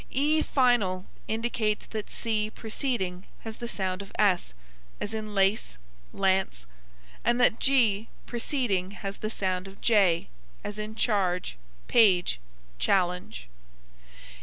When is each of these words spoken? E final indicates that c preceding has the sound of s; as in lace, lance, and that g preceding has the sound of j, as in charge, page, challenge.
E 0.09 0.41
final 0.41 1.05
indicates 1.27 1.85
that 1.85 2.09
c 2.09 2.49
preceding 2.49 3.27
has 3.41 3.57
the 3.57 3.67
sound 3.67 4.01
of 4.01 4.11
s; 4.17 4.55
as 4.99 5.13
in 5.13 5.35
lace, 5.35 5.77
lance, 6.11 6.65
and 7.23 7.39
that 7.39 7.59
g 7.59 8.09
preceding 8.25 8.89
has 9.05 9.17
the 9.17 9.29
sound 9.29 9.67
of 9.67 9.79
j, 9.79 10.27
as 10.63 10.79
in 10.79 10.95
charge, 10.95 11.55
page, 11.87 12.39
challenge. 12.79 13.47